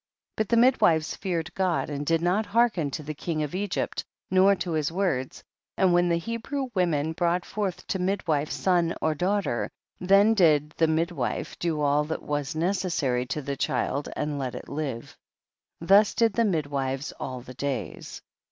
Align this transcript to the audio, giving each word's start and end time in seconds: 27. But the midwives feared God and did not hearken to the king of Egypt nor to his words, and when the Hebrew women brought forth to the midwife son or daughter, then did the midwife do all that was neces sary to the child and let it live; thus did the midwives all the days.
27. 0.37 0.37
But 0.37 0.49
the 0.49 0.59
midwives 0.65 1.15
feared 1.15 1.53
God 1.53 1.87
and 1.91 2.03
did 2.03 2.23
not 2.23 2.47
hearken 2.47 2.89
to 2.89 3.03
the 3.03 3.13
king 3.13 3.43
of 3.43 3.53
Egypt 3.53 4.03
nor 4.31 4.55
to 4.55 4.71
his 4.71 4.91
words, 4.91 5.43
and 5.77 5.93
when 5.93 6.09
the 6.09 6.17
Hebrew 6.17 6.71
women 6.73 7.11
brought 7.13 7.45
forth 7.45 7.85
to 7.85 7.99
the 7.99 8.03
midwife 8.03 8.49
son 8.49 8.95
or 8.99 9.13
daughter, 9.13 9.69
then 9.99 10.33
did 10.33 10.71
the 10.71 10.87
midwife 10.87 11.59
do 11.59 11.81
all 11.81 12.03
that 12.05 12.23
was 12.23 12.55
neces 12.55 12.93
sary 12.93 13.27
to 13.27 13.43
the 13.43 13.55
child 13.57 14.09
and 14.15 14.39
let 14.39 14.55
it 14.55 14.67
live; 14.69 15.15
thus 15.79 16.15
did 16.15 16.33
the 16.33 16.45
midwives 16.45 17.11
all 17.19 17.41
the 17.41 17.53
days. 17.53 18.23